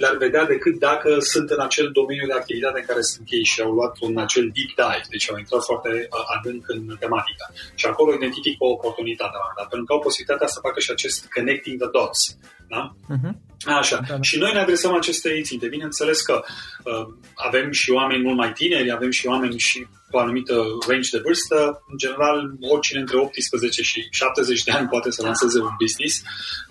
[0.00, 3.60] le-ar vedea decât dacă sunt în acel domeniu de activitate în care sunt ei și
[3.60, 7.44] au luat un acel deep dive, deci au intrat foarte uh, adânc în tematică.
[7.74, 11.18] Și acolo identific o oportunitate la dar pentru că au posibilitatea să facă și acest
[11.36, 12.20] connecting the dots.
[12.68, 12.94] Da?
[13.14, 13.32] Uh-huh.
[13.66, 13.96] Așa.
[14.08, 14.22] Da, da.
[14.22, 15.68] Și noi ne adresăm acestei ținte.
[15.68, 16.42] Bineînțeles că
[16.84, 20.54] uh, avem și oameni mult mai tineri, avem și oameni și cu o anumită
[20.88, 21.82] range de vârstă.
[21.90, 26.22] În general, oricine între 18 și 70 de ani poate să lanseze un business.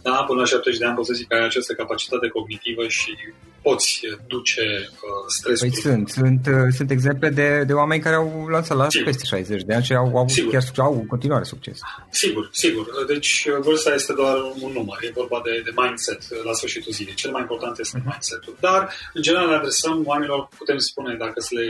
[0.02, 0.24] Da?
[0.28, 3.12] Până la 70 de ani poți să zic că ai această capacitate cognitivă și
[3.62, 5.70] poți duce uh, stresul.
[5.70, 9.06] Păi sunt, sunt, uh, sunt exemple de, de oameni care au lansat la Sigur.
[9.06, 11.80] peste 60 de ani și au avut chiar au în continuare succes.
[12.10, 12.86] Sigur, sigur.
[13.08, 16.92] Deci uh, vârsta este doar un număr, e vorba de, de mindset uh, la sfârșitul
[16.92, 17.14] zilei.
[17.14, 18.10] Cel mai important este uh-huh.
[18.10, 18.58] mindset-ul.
[18.60, 21.66] Dar, în general, ne adresăm oamenilor, putem spune, dacă să le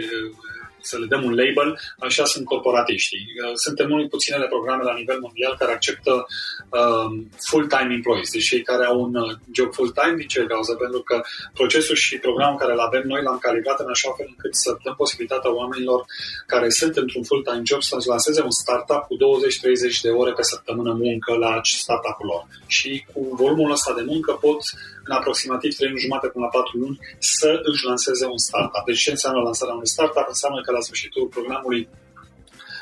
[0.90, 1.70] să le dăm un label,
[2.08, 3.26] așa sunt corporatiștii.
[3.44, 6.14] Uh, suntem mult puținele programe la nivel mondial care acceptă
[6.80, 7.10] uh,
[7.50, 10.74] full-time employees, deci cei care au un uh, job full-time, din ce cauză?
[10.84, 11.16] Pentru că
[11.60, 14.96] procesul și programul care îl avem noi l-am calibrat în așa fel încât să dăm
[15.04, 16.00] posibilitatea oamenilor
[16.54, 20.92] care sunt într-un full-time job să lanseze un startup cu 20-30 de ore pe săptămână
[21.06, 22.44] muncă la startup-ul lor.
[22.76, 24.62] Și cu volumul ăsta de muncă pot
[25.08, 28.86] în aproximativ 3 luni jumate până la 4 luni să își lanseze un startup.
[28.86, 30.26] Deci ce înseamnă lansarea unui startup?
[30.28, 31.82] Înseamnă că la sfârșitul programului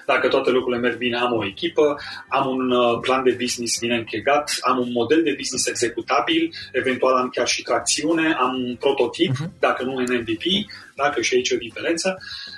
[0.06, 1.86] Dacă toate lucrurile merg bine, am o echipă,
[2.30, 7.16] am un uh, plan de business bine închegat, am un model de business executabil, eventual
[7.16, 9.60] am chiar și tracțiune, am un prototip, uh-huh.
[9.60, 10.46] dacă nu în MVP,
[10.96, 12.18] dacă și aici o diferență,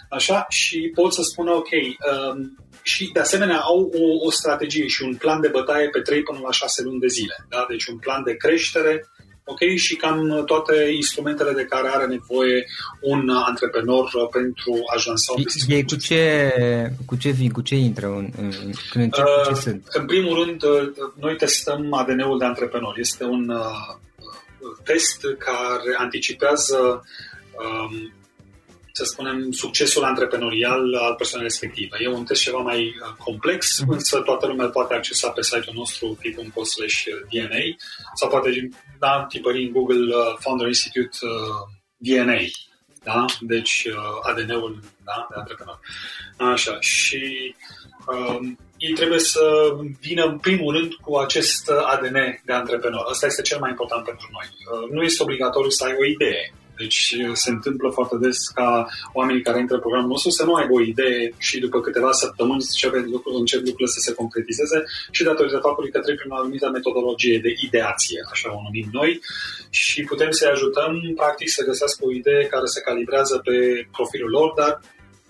[0.10, 5.04] așa, și pot să spun, ok, um, și de asemenea au o, o strategie și
[5.04, 7.36] un plan de bătaie pe 3 până la 6 luni de zile.
[7.50, 7.66] Da?
[7.70, 9.08] Deci un plan de creștere,
[9.50, 12.66] ok, și cam toate instrumentele de care are nevoie
[13.02, 15.70] un antreprenor pentru a lansa un business.
[15.70, 16.52] Ei cu ce,
[17.06, 18.52] cu ce vin, cu ce intră în, în,
[18.92, 19.88] când încep, uh, ce sunt?
[19.92, 22.98] În primul rând, uh, noi testăm ADN-ul de antreprenor.
[22.98, 23.98] Este un uh,
[24.84, 27.04] test care anticipează
[27.58, 28.14] um,
[28.98, 31.98] să spunem, succesul antreprenorial al persoanei respective.
[32.00, 33.88] E un test ceva mai uh, complex, mm-hmm.
[33.88, 37.64] însă toată lumea poate accesa pe site-ul nostru fi.co slash DNA
[38.16, 41.30] sau poate da, tipări în Google uh, Founder Institute uh,
[41.98, 42.42] DNA.
[43.04, 43.26] Da?
[43.40, 45.28] Deci uh, ADN-ul da?
[45.30, 45.80] de antreprenor.
[46.38, 46.80] Așa.
[46.80, 47.56] Și
[48.08, 49.42] um, ei trebuie să
[50.00, 53.06] vină în primul rând cu acest ADN de antreprenor.
[53.10, 54.48] Asta este cel mai important pentru noi.
[54.50, 56.54] Uh, nu este obligatoriu să ai o idee.
[56.78, 60.74] Deci se întâmplă foarte des ca oamenii care intră în programul nostru să nu aibă
[60.74, 62.94] o idee și după câteva săptămâni încep,
[63.42, 67.52] încep lucrurile să se concretizeze și datorită faptului că trec prin o anumită metodologie de
[67.68, 69.22] ideație, așa o numim noi,
[69.70, 73.56] și putem să-i ajutăm practic să găsească o idee care se calibrează pe
[73.92, 74.82] profilul lor, dar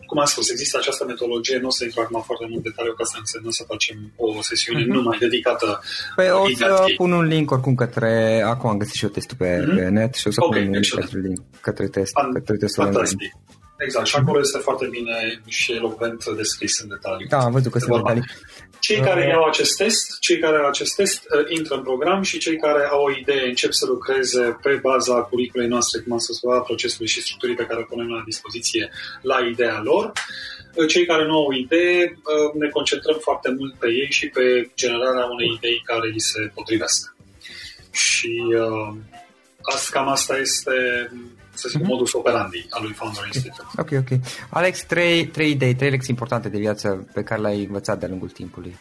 [0.10, 3.04] cum am spus, există această metodologie, nu o să intru acum foarte mult detaliu ca
[3.04, 4.96] să însemnă să facem o sesiune uh-huh.
[4.98, 5.68] numai dedicată
[6.16, 8.14] Păi o să pun un link oricum către,
[8.46, 9.76] acum am găsit și eu testul pe, uh-huh.
[9.76, 12.56] pe net și o să okay, pun un link către, link, către, test, Fan, către
[12.58, 13.32] testul Fantastic.
[13.86, 17.28] Exact, și acolo este foarte bine și elocvent descris în detaliu.
[17.30, 18.24] Da, am văzut că sunt detalii.
[18.88, 22.38] Cei care iau acest test, cei care au acest test uh, intră în program și
[22.38, 26.40] cei care au o idee încep să lucreze pe baza curiculei noastre, cum am spus,
[26.44, 30.12] a procesului și structurii pe care o punem la dispoziție la ideea lor.
[30.74, 34.70] Uh, cei care nu au idee, uh, ne concentrăm foarte mult pe ei și pe
[34.76, 37.16] generarea unei idei care li se potrivesc.
[37.92, 38.96] Și uh,
[39.90, 40.72] cam asta este
[41.54, 41.88] să zic, mm-hmm.
[41.88, 43.68] modus operandi al lui Founder Institute.
[43.78, 44.20] Ok, ok.
[44.50, 48.30] Alex, trei, trei idei, trei lecții importante de viață pe care le-ai învățat de-a lungul
[48.30, 48.78] timpului.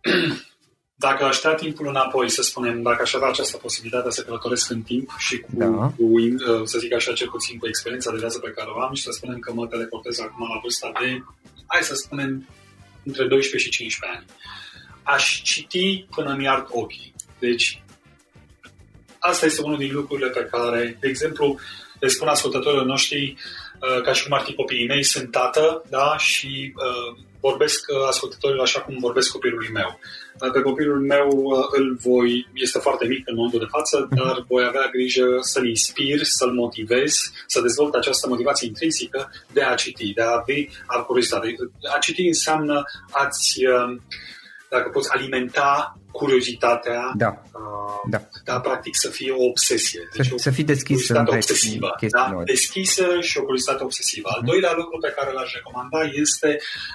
[0.94, 4.82] Dacă aș da timpul înapoi, să spunem, dacă aș avea această posibilitate să călătoresc în
[4.82, 5.66] timp și cu, da.
[5.66, 8.94] cu uh, să zic așa, cel puțin cu experiența de viață pe care o am
[8.94, 11.24] și să spunem că mă teleportez acum la vârsta de,
[11.66, 12.48] hai să spunem,
[13.04, 14.26] între 12 și 15 ani.
[15.02, 17.14] Aș citi până mi ard ochii.
[17.38, 17.82] Deci,
[19.30, 21.58] asta este unul din lucrurile pe care, de exemplu,
[22.00, 23.36] le spun ascultătorilor noștri,
[23.80, 28.06] uh, ca și cum ar fi copiii mei, sunt tată, da, și uh, vorbesc uh,
[28.08, 29.98] ascultătorilor așa cum vorbesc copilului meu.
[30.52, 31.28] Pe copilul meu
[31.70, 34.24] îl voi, este foarte mic în momentul de față, mhm.
[34.24, 37.14] dar voi avea grijă să-l inspir, să-l motivez,
[37.46, 41.56] să dezvolt această motivație intrinsică de a citi, de a avea curiozitate.
[41.94, 43.60] A citi înseamnă a-ți,
[44.74, 47.30] dacă poți, alimenta curiozitatea, da.
[47.52, 48.20] Uh, da.
[48.44, 50.08] da, practic să fie o obsesie.
[50.16, 51.90] Deci să, o, să fii deschis în obsesivă.
[52.10, 52.42] Da?
[52.44, 54.28] Deschisă și o curiozitate obsesivă.
[54.28, 54.34] Uh-huh.
[54.34, 54.50] Al mhm.
[54.50, 56.50] doilea lucru pe care l-aș recomanda este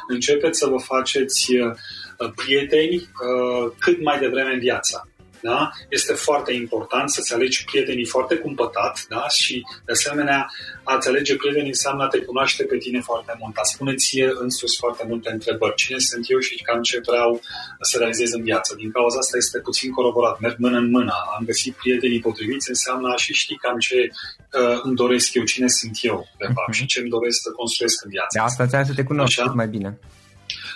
[0.08, 5.08] începeți să vă faceți uh, prieteni uh, cât mai devreme în viața
[5.42, 5.70] da?
[5.90, 9.28] este foarte important să-ți alegi prietenii foarte cumpătat da?
[9.28, 10.48] și, de asemenea,
[10.84, 14.78] a-ți alege prietenii înseamnă a te cunoaște pe tine foarte mult, a spune ție însuși
[14.78, 15.76] foarte multe întrebări.
[15.76, 17.40] Cine sunt eu și cam ce vreau
[17.82, 18.76] să realizez în viață?
[18.76, 21.14] Din cauza asta este puțin coroborat, merg mână în mână.
[21.38, 25.68] Am găsit prietenii potriviți, înseamnă a și ști cam ce uh, îmi doresc eu, cine
[25.68, 26.78] sunt eu, de fapt, uh-huh.
[26.78, 28.32] și ce îmi doresc să construiesc în viață.
[28.38, 29.52] De asta ți să te cunoști Așa?
[29.52, 30.00] mai bine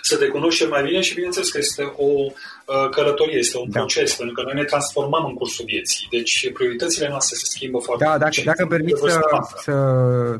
[0.02, 3.70] să te cunoști cel mai bine și bineînțeles că este o uh, călătorie, este un
[3.70, 3.78] da.
[3.78, 6.06] proces, pentru că noi ne transformăm în cursul vieții.
[6.10, 9.20] Deci prioritățile noastre se schimbă foarte Da, dacă, dacă, dacă permiți să,
[9.62, 9.72] să,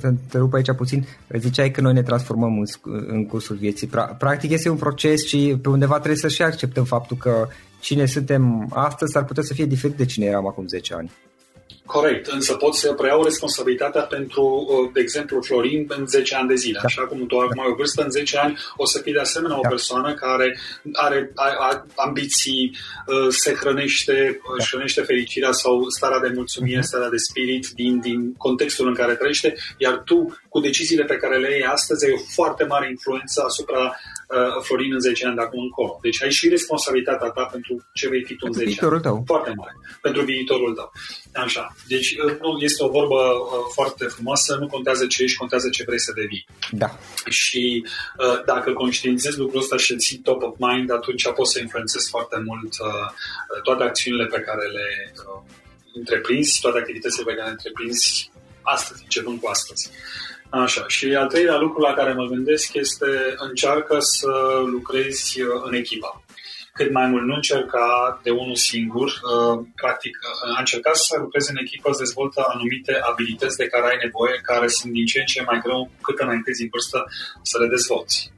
[0.00, 1.06] să te rup aici puțin,
[1.38, 2.66] ziceai că noi ne transformăm în,
[3.06, 3.90] în cursul vieții.
[4.18, 7.48] Practic este un proces și pe undeva trebuie să și acceptăm faptul că
[7.80, 11.10] cine suntem astăzi ar putea să fie diferit de cine eram acum 10 ani.
[11.86, 16.54] Corect, însă pot să preiau responsabilitatea pentru, uh, de exemplu, Florin în 10 ani de
[16.54, 16.78] zile.
[16.78, 16.84] Da.
[16.84, 19.56] Așa cum tu acum ai o vârstă, în 10 ani o să fii de asemenea
[19.56, 19.60] da.
[19.64, 20.58] o persoană care
[20.92, 24.54] are, are ambiții, uh, se hrănește, uh, da.
[24.58, 26.90] își hrănește fericirea sau starea de mulțumire, uh-huh.
[26.90, 31.38] starea de spirit din, din contextul în care trăiește, iar tu, cu deciziile pe care
[31.38, 33.96] le iei astăzi, ai o foarte mare influență asupra
[34.38, 35.98] uh, Florin în 10 ani de acum încolo.
[36.02, 39.02] Deci ai și responsabilitatea ta pentru ce vei fi tu în 10 viitorul ani.
[39.02, 39.22] Tău.
[39.26, 39.74] Foarte mare.
[40.00, 40.92] Pentru viitorul tău.
[41.34, 41.76] Așa.
[41.88, 45.84] Deci uh, nu este o vorbă uh, foarte frumoasă, nu contează ce ești, contează ce
[45.86, 46.46] vrei să devii.
[46.70, 46.98] Da.
[47.28, 47.84] Și
[48.18, 52.08] uh, dacă conștientizezi lucrul ăsta și îl ții top of mind, atunci poți să influențezi
[52.08, 55.42] foarte mult uh, toate acțiunile pe care le uh,
[55.94, 58.31] întreprinzi, toate activitățile pe care le întreprinzi
[58.62, 59.90] astăzi, începând cu astăzi.
[60.50, 64.32] Așa, și al treilea lucru la care mă gândesc este încearcă să
[64.66, 66.24] lucrezi în echipă.
[66.72, 71.50] Cât mai mult nu încerca de unul singur, uh, practic uh, a încercat să lucrezi
[71.50, 75.24] în echipă, să dezvoltă anumite abilități de care ai nevoie, care sunt din ce în
[75.24, 76.98] ce mai greu cât înaintezi în vârstă
[77.42, 78.32] să le dezvolți.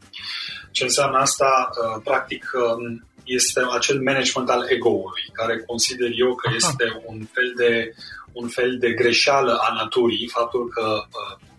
[0.77, 1.51] Ce înseamnă asta?
[1.71, 7.53] Uh, practic, um, este acel management al ego-ului, care consider eu că este un fel
[7.57, 7.95] de,
[8.33, 10.87] un fel de greșeală a naturii, faptul că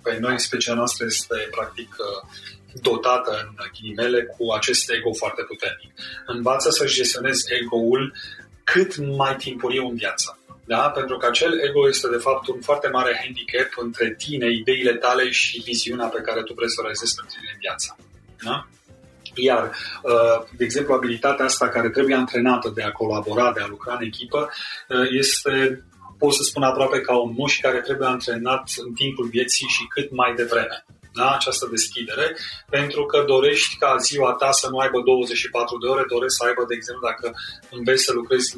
[0.03, 1.95] pe noi specia noastră este practic
[2.81, 5.91] dotată în ghilimele cu acest ego foarte puternic.
[6.25, 8.13] Învață să-și gestionezi ego-ul
[8.63, 10.39] cât mai timpuriu în viață.
[10.65, 10.89] Da?
[10.89, 15.29] Pentru că acel ego este de fapt un foarte mare handicap între tine, ideile tale
[15.31, 17.97] și viziunea pe care tu vrei să o realizezi pentru tine în viață.
[18.43, 18.67] Da?
[19.35, 19.71] Iar,
[20.01, 24.05] uh, de exemplu, abilitatea asta care trebuie antrenată de a colabora, de a lucra în
[24.05, 24.49] echipă,
[24.89, 25.85] uh, este,
[26.17, 30.11] pot să spun aproape ca un mușchi care trebuie antrenat în timpul vieții și cât
[30.11, 30.85] mai devreme.
[31.13, 32.37] Da, această deschidere,
[32.69, 36.63] pentru că dorești ca ziua ta să nu aibă 24 de ore, dorești să aibă,
[36.67, 37.27] de exemplu, dacă
[37.71, 38.57] înveți să lucrezi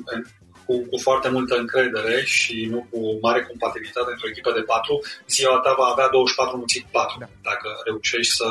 [0.66, 4.96] cu, cu foarte multă încredere și nu cu mare compatibilitate într-o echipă de patru,
[5.36, 7.28] ziua ta va avea 24 mulțit 4, da.
[7.50, 8.48] dacă reușești să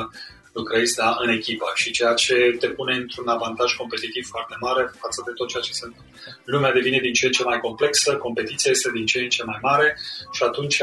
[0.59, 5.23] lucrezi da, în echipă și ceea ce te pune într-un avantaj competitiv foarte mare față
[5.27, 6.13] de tot ceea ce se întâmplă.
[6.45, 9.59] Lumea devine din ce în ce mai complexă, competiția este din ce în ce mai
[9.63, 9.89] mare
[10.37, 10.79] și atunci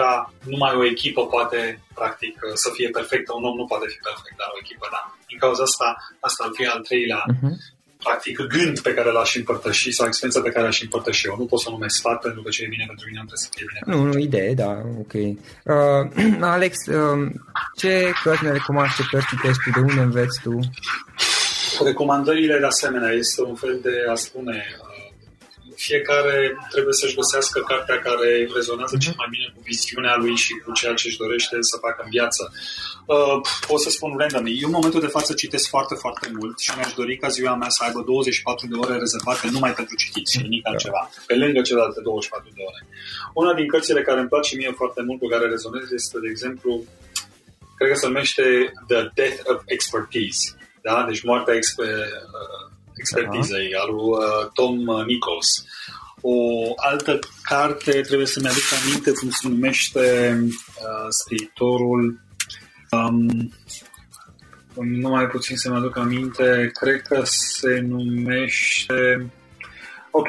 [0.54, 1.60] numai o echipă poate,
[2.00, 2.34] practic,
[2.64, 3.30] să fie perfectă.
[3.34, 5.02] Un om nu poate fi perfect, dar o echipă, da.
[5.30, 5.88] Din cauza asta,
[6.28, 7.56] asta ar fi al treilea uh-huh
[8.04, 11.36] practic, gând pe care l-aș împărtăși sau experiența pe care l-aș împărtăși eu.
[11.38, 13.50] Nu pot să o numesc sfat, pentru că ce e bine pentru mine trebuie să
[13.56, 13.82] fie bine.
[13.92, 14.72] Nu, nu, idee, da,
[15.04, 15.14] ok.
[15.14, 17.32] Uh, Alex, uh,
[17.76, 20.60] ce cărți ne recomanzi, ce cărți citești tu, de unde înveți tu?
[21.84, 24.93] Recomandările, de asemenea, este un fel de, a spune, uh,
[25.88, 26.36] fiecare
[26.74, 30.94] trebuie să-și găsească cartea care rezonează cel mai bine cu viziunea lui și cu ceea
[31.00, 32.44] ce își dorește să facă în viață.
[33.14, 34.46] Uh, pot să spun random.
[34.62, 37.70] Eu în momentul de față citesc foarte, foarte mult și mi-aș dori ca ziua mea
[37.76, 42.02] să aibă 24 de ore rezervate numai pentru citit și nimic altceva, pe lângă celelalte
[42.02, 42.82] 24 de ore.
[43.42, 46.72] Una din cărțile care îmi place mie foarte mult, cu care rezonez, este, de exemplu,
[47.78, 48.44] cred că se numește
[48.88, 50.44] The Death of Expertise.
[50.88, 51.06] Da?
[51.10, 52.12] Deci moartea exper-
[52.94, 55.66] uh, expertizei, al lui uh, Tom Nichols.
[56.22, 56.36] O
[56.76, 62.22] altă carte, trebuie să-mi aduc aminte cum se numește uh, scriitorul
[62.94, 63.52] Um,
[64.76, 69.30] nu mai puțin să mă aduc aminte, cred că se numește...
[70.12, 70.28] Ok,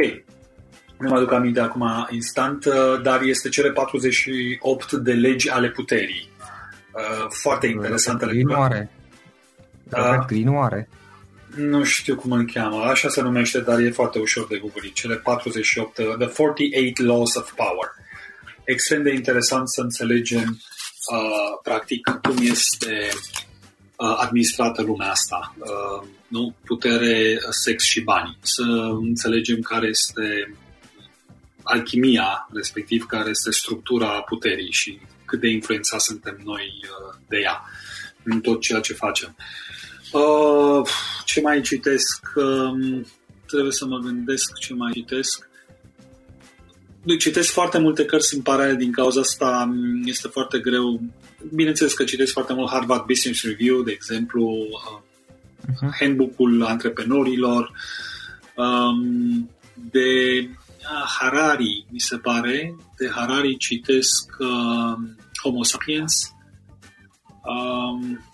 [0.99, 6.31] nu mă aduc aminte acum instant, uh, dar este cele 48 de legi ale puterii.
[6.93, 8.89] Uh, foarte interesantă lectură.
[9.83, 10.25] Da.
[10.27, 10.89] Grinoare.
[11.57, 14.95] Nu știu cum îl cheamă, așa se numește, dar e foarte ușor de googlit.
[14.95, 17.89] Cele 48, uh, The 48 Laws of Power.
[18.65, 20.61] Extrem de interesant să înțelegem
[21.13, 23.09] uh, practic cum este
[23.97, 25.55] uh, administrată lumea asta.
[25.59, 26.55] Uh, nu?
[26.65, 28.39] Putere, sex și bani.
[28.41, 28.63] Să
[29.01, 30.57] înțelegem care este
[31.63, 37.63] alchimia, respectiv care este structura puterii și cât de influențați suntem noi uh, de ea
[38.23, 39.37] în tot ceea ce facem.
[39.39, 39.45] Uh,
[41.25, 42.33] ce mai citesc?
[42.35, 43.01] Uh,
[43.47, 45.49] trebuie să mă gândesc ce mai citesc
[47.19, 49.75] citesc foarte multe cărți în paralel din cauza asta
[50.05, 51.01] este foarte greu.
[51.55, 54.67] Bineînțeles că citesc foarte mult Harvard Business Review, de exemplu,
[55.61, 55.99] uh-huh.
[56.01, 57.73] handbook-ul antreprenorilor,
[58.57, 59.51] um,
[59.91, 60.09] de
[60.49, 62.77] uh, Harari, mi se pare.
[62.99, 65.09] De Harari citesc uh,
[65.43, 66.33] Homo Sapiens.
[67.45, 68.34] Um,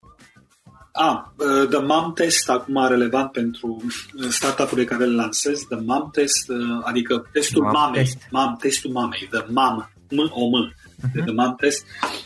[0.91, 5.59] Ah, uh, The Mom Test, acum relevant pentru uh, startup-urile care le lansez.
[5.59, 8.03] The Mom Test, uh, adică testul mom mamei.
[8.03, 8.17] Test.
[8.29, 9.27] Mom, testul mamei.
[9.31, 10.73] The Mom, M-O-M.
[11.01, 11.25] uh-huh.
[11.25, 11.85] de mam test,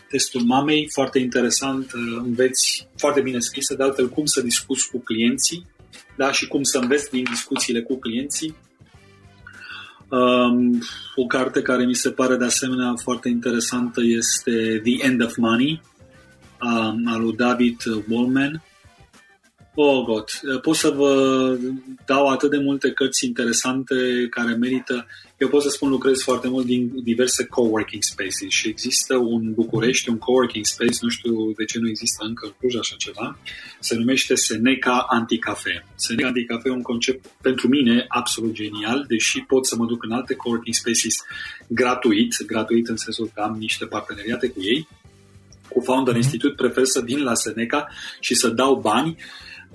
[0.09, 4.99] testul mamei, foarte interesant, uh, înveți foarte bine scrisă, de altfel cum să discuți cu
[4.99, 5.65] clienții
[6.15, 6.31] da?
[6.31, 8.55] și cum să înveți din discuțiile cu clienții.
[10.09, 10.81] Um,
[11.15, 15.81] o carte care mi se pare de asemenea foarte interesantă este The End of Money
[16.65, 17.77] um, al lui David
[18.09, 18.63] Wallman.
[19.77, 20.29] Oh, God.
[20.61, 21.13] Pot să vă
[22.05, 23.95] dau atât de multe cărți interesante
[24.29, 25.07] care merită.
[25.37, 30.09] Eu pot să spun lucrez foarte mult din diverse coworking spaces și există un București,
[30.09, 33.39] un coworking space, nu știu de ce nu există încă în Cluj așa ceva,
[33.79, 35.85] se numește Seneca Anticafe.
[35.95, 40.11] Seneca Anticafe e un concept pentru mine absolut genial, deși pot să mă duc în
[40.11, 41.15] alte coworking spaces
[41.67, 44.87] gratuit, gratuit în sensul că am niște parteneriate cu ei,
[45.75, 46.17] cu Founder mm-hmm.
[46.17, 47.87] Institute prefer să vin la Seneca
[48.19, 49.17] și să dau bani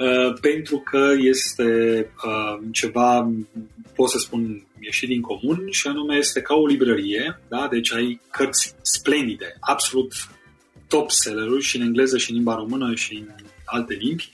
[0.00, 1.64] Uh, pentru că este
[2.26, 3.32] uh, ceva,
[3.94, 7.68] pot să spun, ieșit din comun și anume este ca o librărie, da?
[7.70, 10.12] deci ai cărți splendide, absolut
[10.88, 13.26] top selleruri și în engleză și în limba română și în
[13.64, 14.30] alte limbi,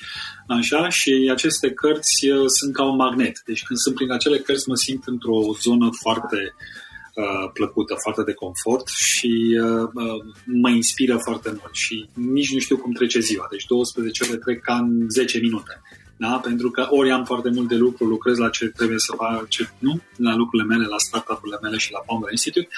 [0.49, 3.43] așa, și aceste cărți uh, sunt ca un magnet.
[3.47, 6.86] Deci când sunt prin acele cărți mă simt într-o zonă foarte uh,
[7.17, 12.59] Uh, plăcută, foarte de confort și uh, uh, mă inspiră foarte mult și nici nu
[12.59, 13.47] știu cum trece ziua.
[13.51, 15.83] Deci 12 ore trec ca în 10 minute.
[16.17, 16.41] Da?
[16.43, 19.69] Pentru că ori am foarte mult de lucru, lucrez la ce trebuie să fac, ce,
[19.79, 20.01] nu?
[20.17, 22.69] la lucrurile mele, la startup-urile mele și la Founder Institute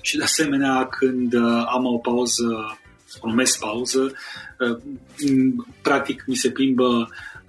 [0.00, 2.78] și de asemenea când uh, am o pauză,
[3.20, 4.12] o numesc pauză,
[4.58, 4.78] uh,
[5.82, 7.08] practic mi se plimbă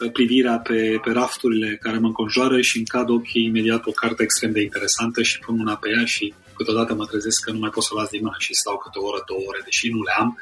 [0.10, 4.52] privirea pe, pe rafturile care mă înconjoară și în cad ochii imediat o carte extrem
[4.52, 7.84] de interesantă și pun mâna pe ea și câteodată mă trezesc că nu mai pot
[7.84, 10.14] să o las din mână și stau câte o oră, două ore, deși nu le
[10.18, 10.40] am,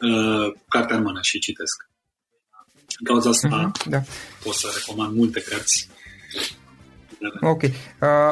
[0.00, 1.88] uh, cartea în mână și citesc.
[2.98, 4.00] În cauza asta mm-hmm, da.
[4.42, 5.88] pot să recomand multe cărți
[7.40, 7.62] Ok.
[7.62, 7.68] Uh,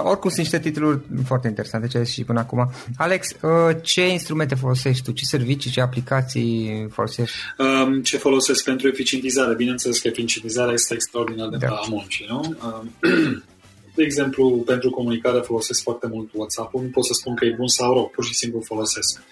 [0.03, 2.71] oricum sunt niște titluri foarte interesante ce ai și până acum.
[2.97, 5.13] Alex, uh, ce instrumente folosești tu?
[5.13, 7.37] Ce servicii, ce aplicații folosești?
[7.59, 9.55] Um, ce folosesc pentru eficientizare?
[9.55, 11.69] Bineînțeles că eficientizarea este extraordinar de da.
[11.69, 12.57] a muncii, nu?
[12.65, 12.93] Um,
[13.97, 16.83] de exemplu, pentru comunicare folosesc foarte mult WhatsApp-ul.
[16.83, 19.23] Nu pot să spun că e bun sau rău, pur și simplu folosesc.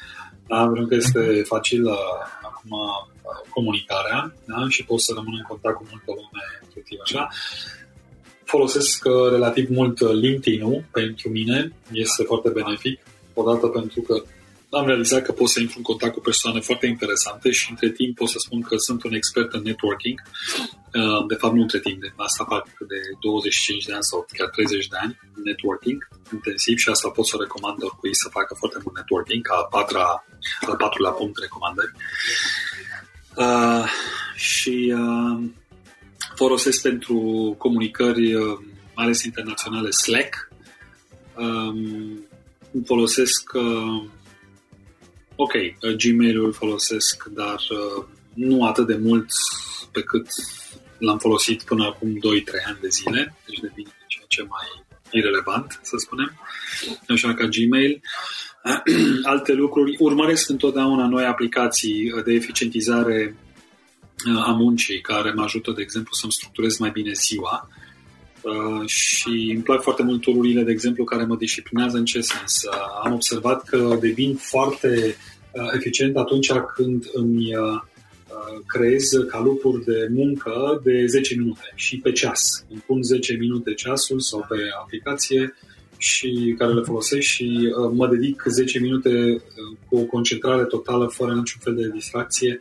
[0.46, 0.64] Da?
[0.64, 1.44] Pentru că este mhm.
[1.44, 1.98] facil uh,
[2.42, 3.16] acum uh,
[3.50, 4.66] comunicarea da?
[4.68, 7.28] și pot să rămân în contact cu multă lume, efectiv așa.
[8.46, 13.00] Folosesc uh, relativ mult uh, LinkedIn-ul pentru mine, este foarte benefic,
[13.34, 14.22] odată pentru că
[14.70, 18.16] am realizat că pot să intru în contact cu persoane foarte interesante și între timp
[18.16, 20.22] pot să spun că sunt un expert în networking.
[20.94, 24.48] Uh, de fapt, nu între timp, de asta fac de 25 de ani sau chiar
[24.48, 28.96] 30 de ani networking intensiv și asta pot să recomand oricui să facă foarte mult
[28.96, 30.24] networking, ca a patra,
[30.68, 31.92] al patrulea punct recomandări.
[33.44, 33.86] Uh,
[34.34, 35.38] și uh,
[36.36, 37.18] folosesc pentru
[37.58, 38.58] comunicări, uh,
[38.94, 40.48] mai ales internaționale, Slack.
[41.36, 42.26] Um,
[42.84, 44.04] folosesc, uh,
[45.36, 47.60] ok, uh, Gmail-ul folosesc, dar
[48.34, 49.26] nu atât de mult
[49.92, 50.26] pe cât
[50.98, 55.96] l-am folosit până acum 2-3 ani de zile, deci devine ceea ce mai irrelevant, să
[55.96, 56.32] spunem,
[57.08, 58.00] așa ca Gmail.
[59.32, 63.36] Alte lucruri, urmăresc întotdeauna noi aplicații de eficientizare
[64.44, 67.68] a muncii care mă ajută, de exemplu, să-mi structurez mai bine ziua
[68.42, 72.62] uh, și îmi plac foarte mult tururile, de exemplu, care mă disciplinează în ce sens.
[72.62, 72.72] Uh,
[73.04, 75.16] am observat că devin foarte
[75.52, 77.54] uh, eficient atunci când îmi
[78.66, 82.64] creez calupuri de muncă de 10 minute și pe ceas.
[82.70, 85.54] Îmi pun 10 minute ceasul sau pe aplicație
[85.96, 89.42] și care le folosesc și mă dedic 10 minute
[89.88, 92.60] cu o concentrare totală, fără niciun fel de distracție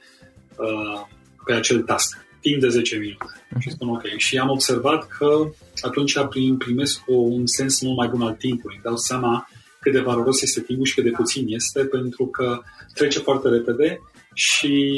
[1.45, 3.25] pe acel task, timp de 10 minute.
[3.25, 3.59] Uh-huh.
[3.59, 4.03] Și spun ok.
[4.17, 5.49] Și am observat că
[5.81, 6.17] atunci
[6.57, 8.75] primesc o, un sens mult mai bun al timpului.
[8.75, 12.59] Îmi dau seama cât de valoros este timpul și cât de puțin este, pentru că
[12.93, 14.01] trece foarte repede
[14.33, 14.93] și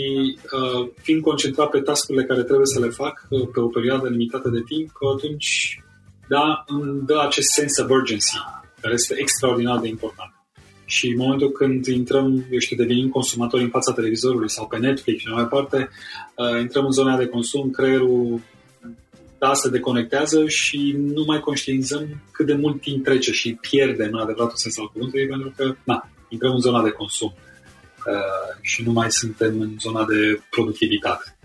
[0.52, 4.50] uh, fiind concentrat pe tascurile care trebuie să le fac uh, pe o perioadă limitată
[4.50, 5.82] de timp, atunci
[6.28, 8.38] da, îmi dă acest sens of urgency,
[8.82, 10.36] care este extraordinar de important.
[10.89, 15.19] Și în momentul când intrăm, eu știu, devenim consumatori în fața televizorului sau pe Netflix
[15.19, 15.89] și mai departe,
[16.35, 18.41] uh, intrăm în zona de consum, creierul
[19.38, 24.19] da, se deconectează și nu mai conștientizăm cât de mult timp trece și pierdem în
[24.19, 28.91] adevăratul sens al cuvântului, pentru că, na, intrăm în zona de consum uh, și nu
[28.91, 31.38] mai suntem în zona de productivitate.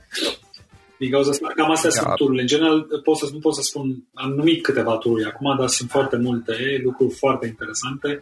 [0.98, 1.96] Din cauza asta, cam astea da.
[1.96, 2.40] sunt tururile.
[2.40, 5.90] În general, pot să, nu pot să spun, am numit câteva tururi acum, dar sunt
[5.90, 8.20] foarte multe lucruri foarte interesante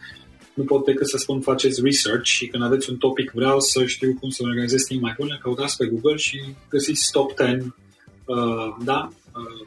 [0.60, 4.16] nu pot decât să spun faceți research și când aveți un topic vreau să știu
[4.20, 6.38] cum să organizez timp mai bun, căutați pe Google și
[6.68, 7.74] găsiți top 10
[8.24, 9.66] uh, da, uh,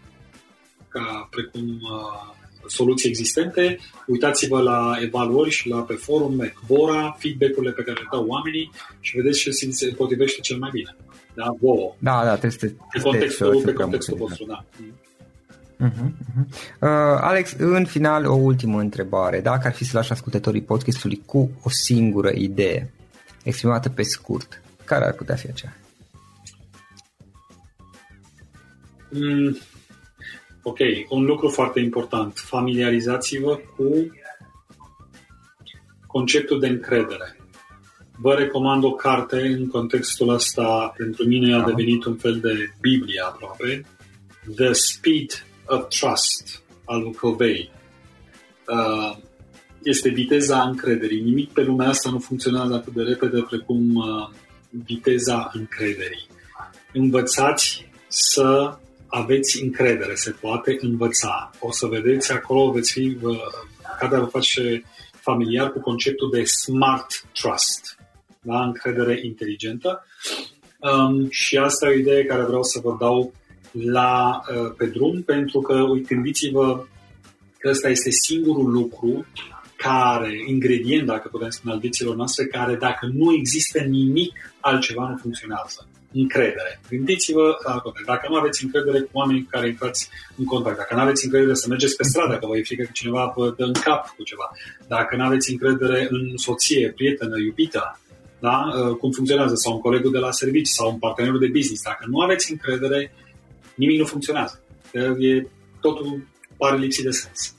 [0.87, 2.33] ca precum uh,
[2.67, 3.79] soluții existente.
[4.07, 9.15] Uitați-vă la evaluări și la pe forum, Quora, feedback-urile pe care le dau oamenii și
[9.15, 10.95] vedeți ce se potrivește cel mai bine.
[11.33, 11.97] Da, wow.
[11.99, 12.67] Da, da, trebuie să...
[12.93, 14.65] Pe contextul, pe contextul vostru, da.
[15.83, 16.45] Uh-huh, uh-huh.
[16.79, 19.41] Uh, Alex, în final o ultimă întrebare.
[19.41, 22.93] Dacă ar fi să lași ascultătorii podcastului cu o singură idee,
[23.43, 25.77] exprimată pe scurt, care ar putea fi aceea?
[29.09, 29.57] Mm,
[30.61, 30.77] ok,
[31.09, 32.37] un lucru foarte important.
[32.37, 34.11] Familiarizați-vă cu
[36.07, 37.37] conceptul de încredere.
[38.17, 43.21] Vă recomand o carte în contextul ăsta, pentru mine a devenit un fel de Biblie
[43.25, 43.85] aproape,
[44.55, 47.71] The Speed of Trust al lui Covey.
[48.67, 49.17] Uh,
[49.83, 51.21] este viteza încrederii.
[51.21, 54.29] Nimic pe lumea asta nu funcționează atât de repede precum uh,
[54.85, 56.27] viteza încrederii.
[56.93, 61.51] Învățați să aveți încredere, se poate învăța.
[61.59, 63.37] O să vedeți acolo, veți fi, uh,
[63.99, 67.97] cada vă face familiar cu conceptul de smart trust,
[68.41, 68.63] da?
[68.63, 70.05] încredere inteligentă.
[70.79, 73.33] Um, și asta e o idee care vreau să vă dau
[73.73, 76.85] la, uh, pe drum, pentru că, gândiți-vă
[77.57, 79.25] că ăsta este singurul lucru
[79.75, 85.17] care, ingredient, dacă putem spune, al vieților noastre, care dacă nu există nimic altceva nu
[85.17, 85.87] funcționează.
[86.13, 86.81] Încredere.
[86.89, 87.55] Gândiți-vă,
[88.05, 91.53] dacă nu aveți încredere cu oamenii cu care intrați în contact, dacă nu aveți încredere
[91.53, 94.23] să mergeți pe stradă, că vă e frică că cineva vă dă în cap cu
[94.23, 94.51] ceva,
[94.87, 97.99] dacă nu aveți încredere în soție, prietenă, iubită,
[98.39, 98.57] da?
[98.99, 102.19] cum funcționează, sau un colegul de la serviciu, sau un partener de business, dacă nu
[102.19, 103.11] aveți încredere,
[103.75, 104.63] nimic nu funcționează.
[105.17, 105.47] E,
[105.81, 107.55] totul pare lipsit de sens.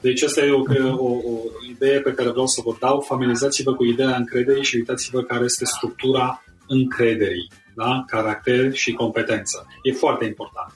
[0.00, 0.62] Deci asta e o,
[0.96, 1.38] o, o
[1.70, 3.00] idee pe care vreau să vă dau.
[3.00, 7.50] Familiarizați-vă cu ideea încrederii și uitați-vă care este structura încrederii.
[7.74, 8.04] Da?
[8.06, 9.66] Caracter și competență.
[9.82, 10.72] E foarte important.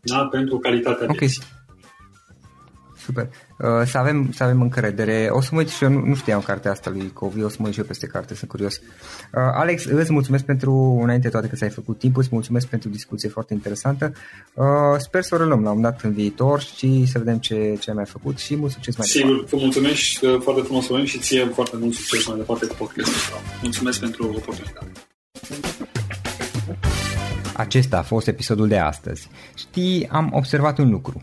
[0.00, 0.26] Da?
[0.26, 1.16] Pentru calitatea okay.
[1.18, 1.42] vieții.
[3.04, 3.28] Super.
[3.58, 5.28] Uh, să, avem, să avem încredere.
[5.30, 7.56] O să mă uit și eu, nu, nu știam cartea asta lui Covi, o să
[7.58, 8.74] mă uit și eu peste carte, sunt curios.
[8.74, 8.80] Uh,
[9.32, 13.54] Alex, îți mulțumesc pentru, înainte toate că s-ai făcut timp, îți mulțumesc pentru discuție foarte
[13.54, 14.12] interesantă.
[14.54, 14.64] Uh,
[14.98, 17.96] sper să o reluăm la un dat în viitor și să vedem ce, ce ai
[17.96, 19.48] mai făcut și mult succes mai Sigur, departe.
[19.48, 24.00] Sigur, mulțumesc uh, foarte frumos și ție foarte mult succes mai departe cu podcastul Mulțumesc
[24.00, 24.92] pentru oportunitate.
[27.54, 29.28] Acesta a fost episodul de astăzi.
[29.54, 31.22] Știi, am observat un lucru.